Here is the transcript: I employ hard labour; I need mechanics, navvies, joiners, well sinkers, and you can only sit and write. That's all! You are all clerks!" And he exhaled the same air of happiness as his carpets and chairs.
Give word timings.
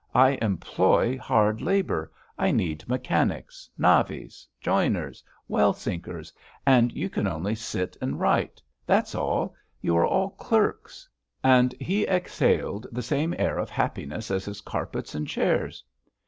I 0.15 0.29
employ 0.41 1.19
hard 1.19 1.61
labour; 1.61 2.11
I 2.35 2.49
need 2.49 2.89
mechanics, 2.89 3.69
navvies, 3.77 4.47
joiners, 4.59 5.23
well 5.47 5.73
sinkers, 5.73 6.33
and 6.65 6.91
you 6.93 7.07
can 7.07 7.27
only 7.27 7.53
sit 7.53 7.95
and 8.01 8.19
write. 8.19 8.63
That's 8.87 9.13
all! 9.13 9.53
You 9.79 9.95
are 9.97 10.07
all 10.07 10.31
clerks!" 10.31 11.07
And 11.43 11.73
he 11.79 12.07
exhaled 12.07 12.87
the 12.91 13.03
same 13.03 13.35
air 13.37 13.59
of 13.59 13.69
happiness 13.69 14.31
as 14.31 14.43
his 14.45 14.61
carpets 14.61 15.13
and 15.13 15.27
chairs. 15.27 15.83